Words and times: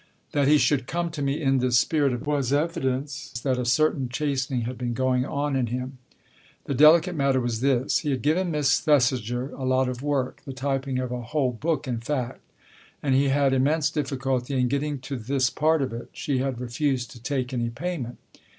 That 0.31 0.47
he 0.47 0.57
should 0.57 0.87
come 0.87 1.11
to 1.11 1.21
me 1.21 1.39
in 1.39 1.59
this 1.59 1.77
spirit 1.77 2.25
was 2.25 2.51
evidence 2.51 3.39
that 3.43 3.59
a 3.59 3.65
certain 3.65 4.09
chastening 4.09 4.61
had 4.61 4.75
been 4.75 4.95
going 4.95 5.27
on 5.27 5.55
in 5.55 5.67
him. 5.67 5.99
The 6.65 6.73
delicate 6.73 7.13
matter 7.13 7.39
was 7.39 7.61
this. 7.61 7.99
He 7.99 8.09
had 8.09 8.23
given 8.23 8.49
Miss 8.49 8.79
Thesiger 8.79 9.51
a 9.51 9.63
lot 9.63 9.87
of 9.87 10.01
work, 10.01 10.41
the 10.43 10.53
typing 10.53 10.97
of 10.97 11.11
a 11.11 11.21
whole 11.21 11.51
book, 11.51 11.87
in 11.87 11.99
fact. 11.99 12.41
And 13.03 13.13
he 13.13 13.25
had 13.27 13.53
immense 13.53 13.91
difficulty 13.91 14.59
in 14.59 14.69
getting 14.69 14.97
to 15.01 15.17
this 15.17 15.51
part 15.51 15.83
of 15.83 15.93
it 15.93 16.09
she 16.13 16.39
had 16.39 16.59
refused 16.59 17.11
to 17.11 17.21
take 17.21 17.53
any 17.53 17.69
payment. 17.69 18.17